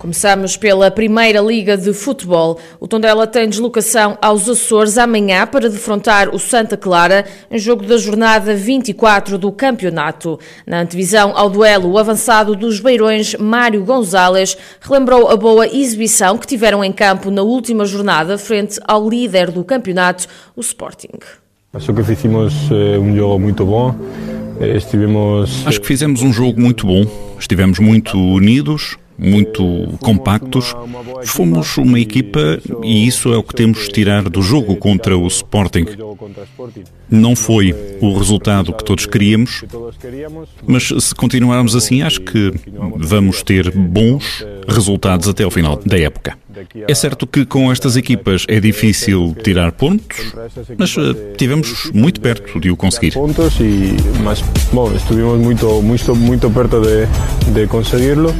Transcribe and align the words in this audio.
Começamos 0.00 0.56
pela 0.56 0.90
Primeira 0.90 1.42
Liga 1.42 1.76
de 1.76 1.92
Futebol. 1.92 2.58
O 2.80 2.88
Tondela 2.88 3.26
tem 3.26 3.46
deslocação 3.46 4.16
aos 4.22 4.48
Açores 4.48 4.96
amanhã 4.96 5.46
para 5.46 5.68
defrontar 5.68 6.34
o 6.34 6.38
Santa 6.38 6.74
Clara 6.74 7.26
em 7.50 7.58
jogo 7.58 7.84
da 7.84 7.98
jornada 7.98 8.54
24 8.54 9.36
do 9.36 9.52
campeonato. 9.52 10.40
Na 10.66 10.80
antevisão 10.80 11.36
ao 11.36 11.50
duelo, 11.50 11.90
o 11.90 11.98
avançado 11.98 12.56
dos 12.56 12.80
Beirões, 12.80 13.34
Mário 13.34 13.84
Gonzalez, 13.84 14.56
relembrou 14.80 15.28
a 15.28 15.36
boa 15.36 15.66
exibição 15.66 16.38
que 16.38 16.46
tiveram 16.46 16.82
em 16.82 16.92
campo 16.92 17.30
na 17.30 17.42
última 17.42 17.84
jornada 17.84 18.38
frente 18.38 18.80
ao 18.88 19.06
líder 19.06 19.50
do 19.50 19.62
campeonato, 19.62 20.26
o 20.56 20.62
Sporting. 20.62 21.18
Acho 21.74 21.92
que 21.92 22.02
fizemos 22.02 22.54
eh, 22.70 22.98
um 22.98 23.14
jogo 23.14 23.38
muito 23.38 23.66
bom. 23.66 23.94
Eh, 24.62 24.78
estivemos. 24.78 25.66
Acho 25.66 25.78
que 25.78 25.86
fizemos 25.86 26.22
um 26.22 26.32
jogo 26.32 26.58
muito 26.58 26.86
bom. 26.86 27.04
Estivemos 27.38 27.78
muito 27.78 28.18
unidos, 28.18 28.96
muito 29.20 29.98
compactos. 30.00 30.74
Fomos 31.26 31.76
uma 31.76 32.00
equipa 32.00 32.58
e 32.82 33.06
isso 33.06 33.32
é 33.32 33.36
o 33.36 33.42
que 33.42 33.54
temos 33.54 33.84
de 33.84 33.90
tirar 33.90 34.28
do 34.28 34.40
jogo 34.40 34.76
contra 34.76 35.16
o 35.16 35.26
Sporting. 35.26 35.86
Não 37.10 37.36
foi 37.36 37.74
o 38.00 38.16
resultado 38.16 38.72
que 38.72 38.84
todos 38.84 39.04
queríamos, 39.04 39.64
mas 40.66 40.88
se 41.00 41.14
continuarmos 41.14 41.76
assim, 41.76 42.02
acho 42.02 42.20
que 42.20 42.52
vamos 42.96 43.42
ter 43.42 43.70
bons 43.70 44.44
resultados 44.66 45.28
até 45.28 45.44
ao 45.44 45.50
final 45.50 45.76
da 45.84 45.98
época. 45.98 46.38
É 46.88 46.94
certo 46.94 47.26
que 47.26 47.44
com 47.44 47.70
estas 47.70 47.96
equipas 47.96 48.44
é 48.48 48.60
difícil 48.60 49.36
tirar 49.42 49.72
pontos, 49.72 50.32
mas 50.76 50.96
eh, 50.96 51.34
tivemos 51.36 51.90
muito 51.92 52.20
perto 52.20 52.60
de 52.60 52.70
o 52.70 52.76
conseguir. 52.76 53.12
Pontos 53.12 53.58
e, 53.60 53.96
mas, 54.22 54.40
bom, 54.72 54.92
estivemos 54.92 55.38
muito, 55.40 55.82
muito, 55.82 56.14
muito 56.14 56.50
perto 56.50 56.80
de, 56.80 57.52
de 57.52 57.66
conseguirlo. 57.66 58.34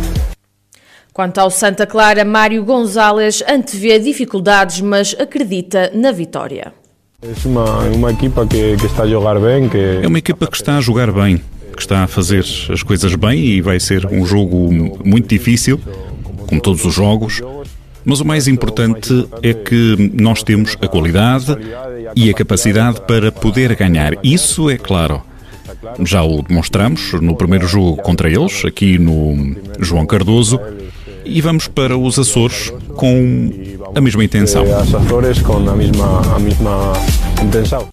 Quanto 1.12 1.38
ao 1.38 1.50
Santa 1.50 1.86
Clara, 1.86 2.24
Mário 2.24 2.64
Gonzalez 2.64 3.42
antevê 3.48 3.98
dificuldades, 3.98 4.80
mas 4.80 5.14
acredita 5.18 5.90
na 5.94 6.12
vitória. 6.12 6.72
É 7.22 7.48
uma, 7.48 7.80
uma 7.88 8.10
equipa 8.12 8.46
que, 8.46 8.76
que, 8.76 8.86
está 8.86 9.02
a 9.02 9.06
jogar 9.06 9.38
bem. 9.38 9.68
Que... 9.68 10.00
É 10.02 10.06
uma 10.06 10.18
equipa 10.18 10.46
que 10.46 10.56
está 10.56 10.78
a 10.78 10.80
jogar 10.80 11.12
bem, 11.12 11.40
que 11.74 11.82
está 11.82 12.04
a 12.04 12.06
fazer 12.06 12.44
as 12.72 12.82
coisas 12.82 13.14
bem 13.14 13.44
e 13.44 13.60
vai 13.60 13.78
ser 13.78 14.06
um 14.06 14.24
jogo 14.24 14.72
muito 15.04 15.28
difícil, 15.28 15.80
como 16.46 16.60
todos 16.60 16.84
os 16.84 16.94
jogos. 16.94 17.42
Mas 18.04 18.20
o 18.20 18.24
mais 18.24 18.48
importante 18.48 19.28
é 19.42 19.52
que 19.52 20.12
nós 20.14 20.42
temos 20.42 20.76
a 20.80 20.88
qualidade 20.88 21.54
e 22.16 22.30
a 22.30 22.34
capacidade 22.34 23.00
para 23.02 23.30
poder 23.30 23.74
ganhar. 23.76 24.14
Isso 24.24 24.70
é 24.70 24.78
claro. 24.78 25.22
Já 26.04 26.22
o 26.22 26.42
demonstramos 26.42 27.12
no 27.14 27.36
primeiro 27.36 27.66
jogo 27.66 27.96
contra 28.02 28.30
eles, 28.30 28.64
aqui 28.64 28.98
no 28.98 29.56
João 29.78 30.06
Cardoso, 30.06 30.58
e 31.30 31.40
vamos 31.40 31.68
para 31.68 31.96
os 31.96 32.18
Açores 32.18 32.72
com 32.96 33.50
a 33.94 34.00
mesma 34.00 34.24
intenção. 34.24 34.64
As 34.64 34.92
Açores 34.92 35.40
com 35.40 35.56
a 35.56 35.76
mesma, 35.76 36.20
a 36.34 36.38
mesma 36.38 36.92
intenção. 37.42 37.88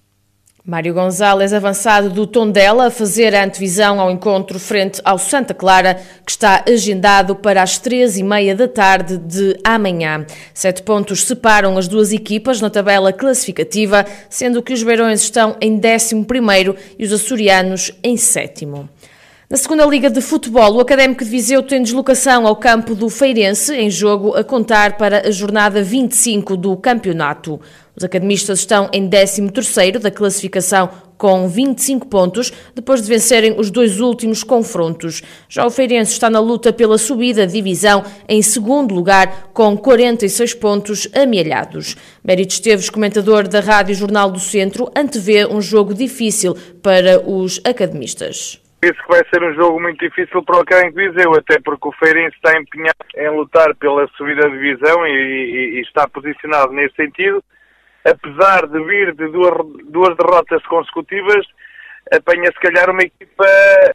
Mário 0.65 0.93
Gonzalez, 0.93 1.53
avançado 1.53 2.09
do 2.09 2.27
Tondela, 2.27 2.87
a 2.87 2.91
fazer 2.91 3.33
a 3.33 3.45
antevisão 3.45 4.01
ao 4.01 4.11
encontro 4.11 4.59
frente 4.59 4.99
ao 5.05 5.17
Santa 5.17 5.53
Clara, 5.53 6.01
que 6.25 6.31
está 6.31 6.65
agendado 6.67 7.37
para 7.37 7.61
as 7.61 7.77
três 7.77 8.17
e 8.17 8.23
meia 8.23 8.53
da 8.53 8.67
tarde 8.67 9.17
de 9.17 9.57
amanhã. 9.63 10.25
Sete 10.53 10.83
pontos 10.83 11.23
separam 11.23 11.77
as 11.77 11.87
duas 11.87 12.11
equipas 12.11 12.59
na 12.59 12.69
tabela 12.69 13.13
classificativa, 13.13 14.05
sendo 14.29 14.61
que 14.61 14.73
os 14.73 14.83
Beirões 14.83 15.21
estão 15.21 15.55
em 15.61 15.77
décimo 15.77 16.25
primeiro 16.25 16.75
e 16.99 17.05
os 17.05 17.13
açorianos 17.13 17.93
em 18.03 18.17
sétimo. 18.17 18.89
Na 19.49 19.55
segunda 19.55 19.85
Liga 19.85 20.09
de 20.09 20.19
Futebol, 20.19 20.73
o 20.73 20.81
Académico 20.81 21.23
de 21.23 21.29
Viseu 21.29 21.63
tem 21.63 21.81
deslocação 21.81 22.45
ao 22.45 22.57
campo 22.57 22.93
do 22.93 23.09
Feirense, 23.09 23.73
em 23.73 23.89
jogo 23.89 24.35
a 24.35 24.43
contar 24.43 24.97
para 24.97 25.25
a 25.25 25.31
jornada 25.31 25.81
25 25.81 26.57
do 26.57 26.75
campeonato. 26.75 27.57
Os 27.95 28.03
academistas 28.03 28.59
estão 28.59 28.89
em 28.91 29.09
13º 29.09 29.99
da 29.99 30.11
classificação 30.11 30.89
com 31.17 31.47
25 31.47 32.07
pontos, 32.07 32.51
depois 32.75 33.01
de 33.01 33.07
vencerem 33.07 33.55
os 33.57 33.71
dois 33.71 34.01
últimos 34.01 34.43
confrontos. 34.43 35.23
Já 35.47 35.65
o 35.65 35.71
Feirense 35.71 36.11
está 36.11 36.29
na 36.29 36.41
luta 36.41 36.73
pela 36.73 36.97
subida 36.97 37.47
de 37.47 37.53
divisão 37.53 38.03
em 38.27 38.41
segundo 38.41 38.93
lugar, 38.93 39.49
com 39.53 39.77
46 39.77 40.55
pontos 40.55 41.07
amealhados. 41.15 41.95
Mérito 42.21 42.53
Esteves, 42.53 42.89
comentador 42.89 43.47
da 43.47 43.61
Rádio 43.61 43.95
Jornal 43.95 44.29
do 44.29 44.41
Centro, 44.41 44.91
antevê 44.93 45.47
um 45.47 45.61
jogo 45.61 45.93
difícil 45.93 46.53
para 46.81 47.25
os 47.25 47.61
academistas. 47.63 48.59
Penso 48.79 49.01
que 49.01 49.09
vai 49.09 49.23
ser 49.33 49.43
um 49.43 49.55
jogo 49.55 49.81
muito 49.81 49.99
difícil 49.99 50.43
para 50.43 50.57
o 50.57 50.61
Académico 50.61 50.97
Viseu, 50.97 51.33
até 51.33 51.59
porque 51.59 51.87
o 51.87 51.91
Feirense 51.93 52.35
está 52.35 52.55
empenhado 52.55 52.95
em 53.15 53.29
lutar 53.35 53.73
pela 53.75 54.07
subida 54.09 54.43
da 54.43 54.49
divisão 54.49 55.07
e, 55.07 55.11
e, 55.11 55.77
e, 55.77 55.81
está 55.81 56.07
posicionado 56.07 56.71
nesse 56.71 56.95
sentido. 56.95 57.43
Apesar 58.05 58.67
de 58.67 58.79
vir 58.83 59.15
de 59.15 59.27
duas, 59.29 59.53
duas 59.89 60.15
derrotas 60.15 60.63
consecutivas, 60.67 61.45
apanha 62.11 62.51
se 62.51 62.59
calhar 62.59 62.89
uma 62.89 63.01
equipa 63.01 63.45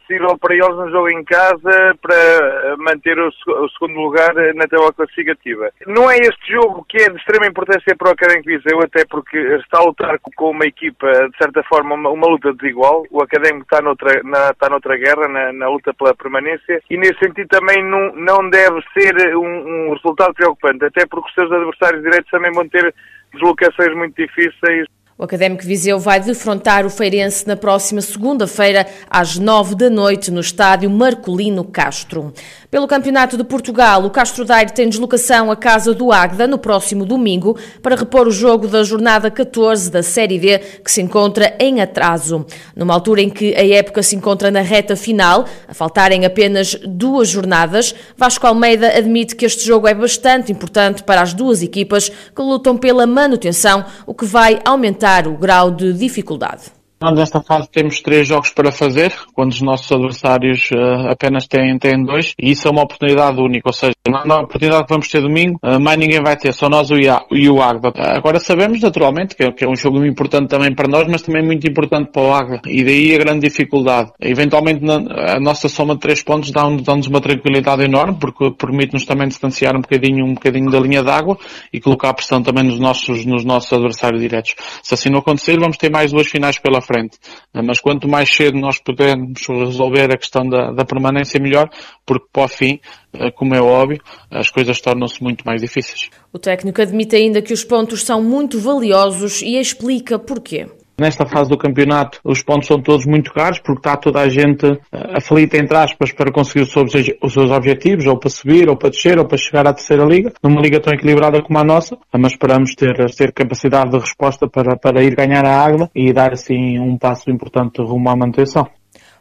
possível 0.01 0.39
para 0.39 0.55
eles 0.55 0.77
no 0.77 0.91
jogo 0.91 1.11
em 1.11 1.25
casa 1.25 1.97
para 2.01 2.77
manter 2.79 3.19
o, 3.19 3.29
o, 3.29 3.69
segundo 3.71 4.01
lugar 4.01 4.35
na 4.55 4.67
tabela 4.67 4.93
classificativa. 4.93 5.71
Não 5.87 6.11
é 6.11 6.17
este 6.17 6.53
jogo 6.53 6.85
que 6.89 7.03
é 7.03 7.09
de 7.09 7.17
extrema 7.17 7.47
importância 7.47 7.95
para 7.97 8.09
o 8.09 8.13
Académico 8.13 8.49
Viseu, 8.49 8.81
até 8.83 9.05
porque 9.07 9.39
está 9.39 9.79
a 9.79 9.85
lutar 9.85 10.19
com 10.37 10.51
uma 10.51 10.67
equipa, 10.67 11.07
de 11.29 11.37
certa 11.37 11.63
forma, 11.65 11.95
uma, 11.95 12.11
uma 12.11 12.27
luta 12.27 12.53
desigual. 12.55 13.05
O 13.11 13.23
Académico 13.23 13.65
está 13.65 13.81
noutra, 13.81 14.23
na, 14.23 14.51
está 14.51 14.69
noutra 14.69 14.97
guerra, 14.97 15.29
na, 15.29 15.53
na, 15.53 15.69
luta 15.69 15.95
pela 15.95 16.15
permanência, 16.15 16.83
e 16.91 16.97
nesse 16.97 17.19
sentido 17.19 17.49
também 17.49 17.83
não, 17.83 18.13
não 18.15 18.51
deve 18.51 18.81
ser 18.93 19.37
um, 19.37 19.89
um 19.89 19.93
resultado 19.95 20.35
preocupante, 20.35 20.85
até 20.85 21.07
porque 21.07 21.29
os 21.29 21.35
seus 21.35 21.53
adversários 21.53 22.03
diretos 22.03 22.31
também 22.31 22.53
vão 22.53 22.69
ter 22.69 22.95
deslocações 23.33 23.95
muito 23.97 24.15
difíceis. 24.17 24.87
O 25.23 25.25
Académico 25.25 25.63
Viseu 25.63 26.01
vai 26.01 26.19
defrontar 26.19 26.85
o 26.85 26.91
Feirense 26.91 27.47
na 27.47 27.55
próxima 27.55 28.01
segunda-feira, 28.01 28.85
às 29.09 29.39
nove 29.39 29.77
da 29.77 29.89
noite, 29.89 30.33
no 30.33 30.41
estádio 30.41 30.91
Marcolino 30.91 31.63
Castro. 31.63 32.35
Pelo 32.69 32.89
Campeonato 32.89 33.37
de 33.37 33.45
Portugal, 33.45 34.05
o 34.05 34.11
Castro 34.11 34.45
Daire 34.45 34.73
tem 34.73 34.89
deslocação 34.89 35.49
à 35.49 35.55
casa 35.55 35.95
do 35.95 36.11
Águeda 36.11 36.49
no 36.49 36.59
próximo 36.59 37.05
domingo 37.05 37.57
para 37.81 37.95
repor 37.95 38.27
o 38.27 38.33
jogo 38.33 38.67
da 38.67 38.83
jornada 38.83 39.31
14 39.31 39.93
da 39.93 40.03
Série 40.03 40.41
D, 40.41 40.59
que 40.59 40.91
se 40.91 41.01
encontra 41.01 41.55
em 41.61 41.81
atraso. 41.81 42.45
Numa 42.75 42.95
altura 42.95 43.23
em 43.23 43.31
que 43.31 43.55
a 43.55 43.65
época 43.65 44.03
se 44.03 44.17
encontra 44.17 44.51
na 44.51 44.63
reta 44.63 44.97
final, 44.97 45.45
a 45.69 45.75
faltarem 45.75 46.25
apenas 46.27 46.75
duas 46.85 47.29
jornadas, 47.29 47.95
Vasco 48.17 48.45
Almeida 48.45 48.89
admite 48.89 49.37
que 49.37 49.45
este 49.45 49.65
jogo 49.65 49.87
é 49.87 49.95
bastante 49.95 50.51
importante 50.51 51.05
para 51.05 51.23
as 51.23 51.33
duas 51.33 51.63
equipas 51.63 52.09
que 52.09 52.43
lutam 52.43 52.77
pela 52.77 53.07
manutenção, 53.07 53.85
o 54.05 54.13
que 54.13 54.25
vai 54.25 54.59
aumentar 54.65 55.12
o 55.29 55.37
grau 55.37 55.71
de 55.71 55.93
dificuldade. 55.93 56.82
Nós 57.03 57.19
nesta 57.19 57.43
fase 57.43 57.69
temos 57.69 58.01
três 58.01 58.29
jogos 58.29 58.51
para 58.51 58.71
fazer, 58.71 59.13
quando 59.35 59.51
os 59.51 59.61
nossos 59.61 59.91
adversários 59.91 60.71
uh, 60.71 61.11
apenas 61.11 61.49
têm, 61.49 61.77
têm 61.77 62.05
dois, 62.05 62.33
e 62.41 62.53
isso 62.53 62.69
é 62.69 62.71
uma 62.71 62.83
oportunidade 62.83 63.41
única, 63.41 63.69
ou 63.69 63.73
seja, 63.73 63.93
na 64.07 64.37
oportunidade 64.37 64.85
que 64.85 64.91
vamos 64.91 65.09
ter 65.09 65.21
domingo, 65.21 65.59
uh, 65.65 65.81
mais 65.81 65.99
ninguém 65.99 66.23
vai 66.23 66.37
ter, 66.37 66.53
só 66.55 66.69
nós 66.69 66.91
e 66.91 67.51
o 67.51 67.61
Agda. 67.61 67.89
Uh, 67.89 68.19
agora 68.19 68.39
sabemos 68.39 68.81
naturalmente 68.81 69.35
que 69.35 69.43
é, 69.43 69.51
que 69.51 69.65
é, 69.65 69.69
um 69.69 69.75
jogo 69.75 70.05
importante 70.07 70.49
também 70.49 70.73
para 70.73 70.87
nós, 70.87 71.09
mas 71.09 71.23
também 71.23 71.45
muito 71.45 71.69
importante 71.69 72.13
para 72.13 72.23
o 72.23 72.33
Agda, 72.33 72.61
e 72.69 72.85
daí 72.85 73.17
a 73.17 73.19
grande 73.19 73.49
dificuldade. 73.49 74.13
Eventualmente 74.21 74.85
na, 74.85 75.35
a 75.35 75.41
nossa 75.41 75.69
soma 75.69 75.95
de 75.95 76.01
três 76.03 76.23
pontos 76.23 76.53
dá-nos 76.53 76.83
dá 76.83 76.93
uma 76.95 77.21
tranquilidade 77.21 77.83
enorme, 77.83 78.17
porque 78.21 78.53
permite-nos 78.53 79.05
também 79.05 79.27
distanciar 79.27 79.75
um 79.77 79.81
bocadinho, 79.81 80.25
um 80.25 80.35
bocadinho 80.35 80.71
da 80.71 80.79
linha 80.79 81.03
d'água 81.03 81.37
e 81.73 81.81
colocar 81.81 82.15
pressão 82.15 82.41
também 82.45 82.63
nos 82.63 82.79
nossos, 82.79 83.27
nos 83.27 83.45
nossos 83.45 83.73
adversários 83.73 84.21
diretos. 84.21 84.55
Se 84.85 84.95
assim 84.95 85.11
não 85.11 85.19
acontecer, 85.19 85.59
vamos 85.59 85.77
ter 85.77 85.91
mais 85.91 86.13
duas 86.13 86.29
finais 86.29 86.59
pela 86.59 86.81
frente 86.81 86.92
frente. 86.93 87.19
Mas 87.53 87.81
quanto 87.81 88.07
mais 88.07 88.31
cedo 88.31 88.59
nós 88.59 88.79
pudermos 88.79 89.47
resolver 89.49 90.13
a 90.13 90.19
questão 90.19 90.47
da, 90.49 90.73
da 90.73 90.85
permanência, 90.85 91.41
melhor, 91.41 91.71
porque 92.05 92.27
para 92.33 92.45
o 92.45 92.49
fim, 92.49 92.81
eh, 93.15 93.31
como 93.31 93.55
é 93.55 93.61
óbvio, 93.61 94.01
as 94.31 94.51
coisas 94.51 94.81
tornam-se 94.81 95.23
muito 95.23 95.45
mais 95.45 95.61
difíceis. 95.61 96.11
O 96.33 96.39
técnico 96.39 96.83
admite 96.83 97.17
ainda 97.17 97.41
que 97.41 97.53
os 97.53 97.65
pontos 97.65 98.03
são 98.05 98.23
muito 98.23 98.59
valiosos 98.59 99.43
e 99.43 99.59
explica 99.59 100.19
porquê. 100.19 100.67
Nesta 100.99 101.27
fase 101.27 101.49
do 101.49 101.57
campeonato, 101.57 102.21
os 102.23 102.43
pontos 102.43 102.69
são 102.69 102.81
todos 102.81 103.07
muito 103.07 103.33
caros, 103.33 103.59
porque 103.59 103.81
está 103.81 103.97
toda 103.97 104.21
a 104.21 104.29
gente 104.29 104.67
eh, 104.67 105.17
aflita, 105.17 105.57
entre 105.57 105.77
aspas, 105.77 106.13
para 106.13 106.31
conseguir 106.31 106.63
os 106.63 107.33
seus 107.33 107.51
objetivos, 107.51 108.07
ou 108.07 108.19
para 108.19 108.31
subir, 108.31 108.69
ou 108.69 108.77
para 108.77 108.91
descer, 108.91 109.19
ou 109.19 109.25
para 109.25 109.39
chegar 109.39 109.67
à 109.67 109.73
terceira 109.73 110.05
liga, 110.05 110.33
numa 110.43 110.61
liga 110.61 110.81
tão 110.81 110.93
equilibrada 110.93 111.43
como 111.43 111.59
a 111.59 111.65
nossa, 111.65 111.97
mas 112.13 112.33
esperamos 112.33 112.75
ter, 112.75 112.95
ter 113.17 113.33
capacidade 113.33 113.91
de 113.91 113.99
resposta 113.99 114.49
para, 114.49 114.77
para 114.77 115.03
ir 115.03 115.15
ganhar 115.15 115.45
a 115.45 115.65
Águila 115.65 115.91
e 115.95 116.13
dar 116.13 116.33
assim 116.33 116.79
um 116.79 116.99
passo 116.99 117.31
importante 117.31 117.81
rumo 117.83 118.11
à 118.11 118.17
manutenção. 118.17 118.69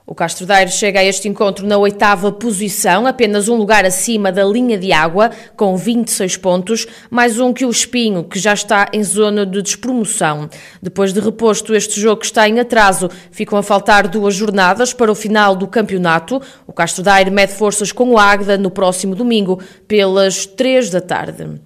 O 0.06 0.16
Castro 0.16 0.48
Daire 0.48 0.72
chega 0.72 1.00
a 1.00 1.04
este 1.04 1.28
encontro 1.28 1.66
na 1.66 1.78
oitava 1.78 2.32
posição, 2.32 3.06
apenas 3.06 3.48
um 3.48 3.56
lugar 3.56 3.86
acima 3.86 4.32
da 4.32 4.44
linha 4.44 4.76
de 4.76 4.92
água, 4.92 5.30
com 5.56 5.78
26 5.78 6.38
pontos, 6.38 6.88
mais 7.10 7.40
um 7.40 7.54
que 7.54 7.66
o 7.66 7.70
Espinho, 7.70 8.24
que 8.24 8.40
já 8.40 8.52
está 8.54 8.90
em 8.92 9.04
zona 9.04 9.46
de 9.46 9.62
despromoção. 9.62 10.50
Depois 10.82 11.14
de 11.14 11.20
reposto 11.20 11.76
este 11.76 12.02
jogo 12.02 12.24
está 12.24 12.50
em 12.50 12.60
atraso, 12.60 13.10
ficam 13.32 13.60
a 13.60 13.64
faltar 13.64 14.08
duas 14.08 14.34
jornadas 14.34 14.92
para 14.92 15.12
o 15.12 15.16
final 15.16 15.56
do 15.56 15.68
campeonato. 15.68 16.42
O 16.66 16.74
Castro 16.74 17.04
Daire 17.04 17.30
mede 17.30 17.54
forças 17.54 17.92
com 17.92 18.10
o 18.10 18.18
Águeda 18.18 18.58
no 18.58 18.72
próximo 18.72 19.16
domingo, 19.16 19.62
pelas 19.88 20.48
3 20.48 20.90
da 20.90 21.00
tarde. 21.00 21.62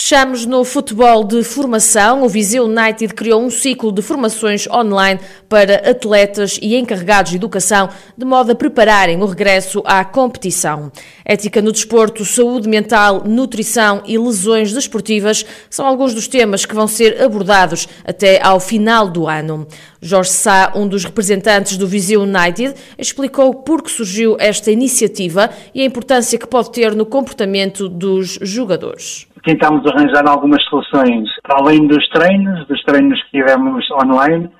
Fechamos 0.00 0.46
no 0.46 0.62
futebol 0.62 1.24
de 1.24 1.42
formação. 1.42 2.22
O 2.22 2.28
Viseu 2.28 2.66
United 2.66 3.12
criou 3.14 3.42
um 3.42 3.50
ciclo 3.50 3.90
de 3.90 4.00
formações 4.00 4.64
online 4.68 5.18
para 5.48 5.90
atletas 5.90 6.56
e 6.62 6.76
encarregados 6.76 7.32
de 7.32 7.36
educação, 7.36 7.88
de 8.16 8.24
modo 8.24 8.52
a 8.52 8.54
prepararem 8.54 9.20
o 9.20 9.26
regresso 9.26 9.82
à 9.84 10.04
competição. 10.04 10.92
Ética 11.24 11.60
no 11.60 11.72
desporto, 11.72 12.24
saúde 12.24 12.68
mental, 12.68 13.24
nutrição 13.26 14.00
e 14.06 14.16
lesões 14.16 14.72
desportivas 14.72 15.44
são 15.68 15.84
alguns 15.84 16.14
dos 16.14 16.28
temas 16.28 16.64
que 16.64 16.76
vão 16.76 16.86
ser 16.86 17.20
abordados 17.20 17.88
até 18.04 18.40
ao 18.40 18.60
final 18.60 19.08
do 19.08 19.26
ano. 19.26 19.66
Jorge 20.00 20.30
Sá, 20.30 20.74
um 20.76 20.86
dos 20.86 21.04
representantes 21.04 21.76
do 21.76 21.88
Viseu 21.88 22.22
United, 22.22 22.72
explicou 22.96 23.52
por 23.52 23.82
que 23.82 23.90
surgiu 23.90 24.36
esta 24.38 24.70
iniciativa 24.70 25.50
e 25.74 25.82
a 25.82 25.84
importância 25.84 26.38
que 26.38 26.46
pode 26.46 26.70
ter 26.70 26.94
no 26.94 27.04
comportamento 27.04 27.88
dos 27.88 28.38
jogadores 28.40 29.27
tentámos 29.48 29.82
arranjar 29.86 30.28
algumas 30.28 30.62
soluções 30.64 31.26
para 31.42 31.56
além 31.58 31.86
dos 31.86 32.06
treinos, 32.10 32.66
dos 32.66 32.82
treinos 32.82 33.18
que 33.24 33.30
tivemos 33.30 33.86
online, 33.92 34.50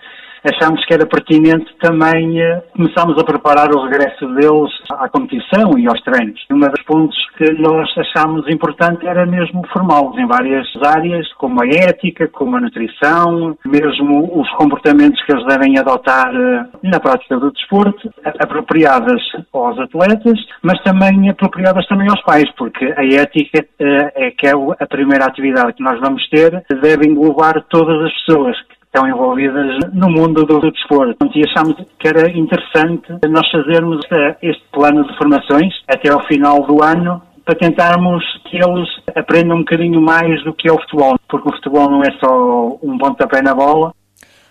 achámos 0.45 0.85
que 0.85 0.95
era 0.95 1.07
pertinente 1.07 1.75
também 1.81 2.41
eh, 2.41 2.63
começarmos 2.75 3.19
a 3.19 3.25
preparar 3.25 3.71
o 3.75 3.85
regresso 3.85 4.27
deles 4.35 4.71
à 4.91 5.09
competição 5.09 5.79
e 5.79 5.87
aos 5.87 6.01
treinos. 6.03 6.41
Um 6.51 6.59
dos 6.59 6.83
pontos 6.83 7.17
que 7.37 7.53
nós 7.55 7.89
achámos 7.97 8.49
importante 8.49 9.07
era 9.07 9.27
mesmo 9.27 9.67
formá-los 9.73 10.17
em 10.19 10.27
várias 10.27 10.67
áreas, 10.83 11.33
como 11.35 11.63
a 11.63 11.67
ética, 11.67 12.29
como 12.29 12.57
a 12.57 12.61
nutrição, 12.61 13.57
mesmo 13.65 14.41
os 14.41 14.51
comportamentos 14.53 15.23
que 15.25 15.33
eles 15.33 15.47
devem 15.47 15.79
adotar 15.79 16.35
eh, 16.35 16.67
na 16.83 17.01
prática 17.01 17.39
do 17.39 17.51
desporto, 17.51 18.11
apropriadas 18.25 19.23
aos 19.53 19.79
atletas, 19.79 20.39
mas 20.63 20.81
também 20.83 21.29
apropriadas 21.31 21.87
também 21.87 22.09
aos 22.09 22.23
pais, 22.23 22.51
porque 22.57 22.85
a 22.97 23.05
ética 23.05 23.67
eh, 23.79 24.13
é 24.15 24.31
que 24.31 24.47
é 24.47 24.53
a 24.53 24.87
primeira 24.87 25.27
atividade 25.27 25.75
que 25.75 25.83
nós 25.83 25.99
vamos 26.01 26.27
ter, 26.29 26.65
deve 26.83 27.09
englobar 27.09 27.65
todas 27.69 28.05
as 28.05 28.13
pessoas 28.25 28.57
estão 28.89 29.09
envolvidas 29.09 29.79
no 29.93 30.11
mundo 30.11 30.45
do, 30.45 30.59
do 30.59 30.73
desporto. 30.73 31.17
E 31.35 31.45
achámos 31.45 31.77
que 31.99 32.09
era 32.09 32.31
interessante 32.31 33.07
nós 33.29 33.49
fazermos 33.51 34.01
este 34.43 34.65
plano 34.73 35.07
de 35.07 35.17
formações 35.17 35.73
até 35.87 36.11
ao 36.11 36.27
final 36.27 36.63
do 36.67 36.83
ano 36.83 37.23
para 37.45 37.55
tentarmos 37.55 38.25
que 38.45 38.57
eles 38.57 38.89
aprendam 39.15 39.57
um 39.57 39.61
bocadinho 39.61 40.01
mais 40.03 40.43
do 40.45 40.53
que 40.53 40.69
é 40.69 40.73
o 40.73 40.81
futebol, 40.81 41.17
porque 41.29 41.49
o 41.49 41.53
futebol 41.53 41.91
não 41.91 42.03
é 42.03 42.11
só 42.21 42.79
um 42.83 42.99
pontapé 42.99 43.41
na 43.41 43.55
bola, 43.55 43.93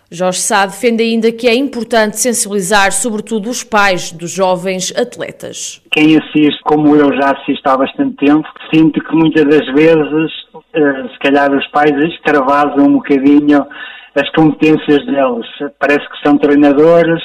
Jorge 0.10 0.39
Sá 0.39 0.66
defende 0.66 1.04
ainda 1.04 1.34
que 1.34 1.50
é 1.50 1.54
importante 1.54 2.18
sensibilizar, 2.18 2.94
sobretudo, 2.94 3.50
os 3.50 3.62
pais 3.62 4.10
dos 4.10 4.31
jovens 4.31 4.94
atletas. 4.95 5.81
Quem 5.92 6.18
assiste, 6.18 6.62
como 6.63 6.95
eu 6.95 7.13
já 7.13 7.31
assisto 7.31 7.69
há 7.69 7.75
bastante 7.75 8.16
tempo, 8.25 8.48
sinto 8.74 9.04
que 9.04 9.13
muitas 9.13 9.44
das 9.44 9.66
vezes, 9.74 10.31
eh, 10.74 11.04
se 11.12 11.19
calhar, 11.19 11.51
os 11.54 11.68
pais 11.68 11.92
extravasam 11.92 12.86
um 12.86 12.94
bocadinho 12.94 13.66
as 14.19 14.30
competências 14.31 15.06
deles. 15.06 15.46
Parece 15.80 16.08
que 16.10 16.22
são 16.24 16.38
treinadores 16.38 17.22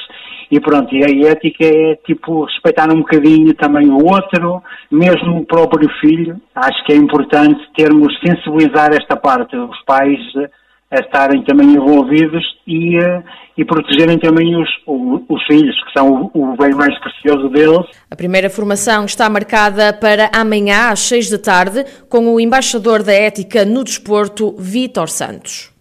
e 0.51 0.59
pronto, 0.59 0.93
e 0.93 1.03
a 1.03 1.31
ética 1.31 1.65
é 1.65 1.95
tipo 2.05 2.43
respeitar 2.45 2.91
um 2.91 2.99
bocadinho 2.99 3.55
também 3.55 3.89
o 3.89 4.05
outro, 4.05 4.61
mesmo 4.91 5.39
o 5.39 5.45
próprio 5.45 5.89
filho. 5.99 6.39
Acho 6.53 6.85
que 6.85 6.93
é 6.93 6.95
importante 6.95 7.59
termos 7.75 8.13
sensibilizar 8.19 8.91
esta 8.93 9.15
parte, 9.15 9.55
os 9.55 9.81
pais 9.83 10.19
a 10.91 10.99
estarem 10.99 11.43
também 11.43 11.71
envolvidos 11.73 12.43
e, 12.67 12.97
eh, 12.97 13.23
e 13.57 13.65
protegerem 13.65 14.19
também 14.19 14.55
os, 14.55 14.69
os 14.85 15.43
filhos, 15.47 15.75
que 15.85 15.91
são 15.97 16.29
o, 16.35 16.51
o 16.51 16.55
bem 16.55 16.71
mais 16.75 16.95
precioso 16.99 17.49
deles. 17.49 17.87
A 18.11 18.15
primeira 18.15 18.47
formação 18.47 19.05
está 19.05 19.27
marcada 19.27 19.91
para 19.91 20.29
amanhã 20.31 20.89
às 20.91 20.99
seis 20.99 21.31
da 21.31 21.39
tarde 21.39 21.83
com 22.07 22.31
o 22.31 22.39
embaixador 22.39 23.01
da 23.01 23.11
ética 23.11 23.65
no 23.65 23.83
desporto, 23.83 24.55
Vítor 24.59 25.09
Santos. 25.09 25.72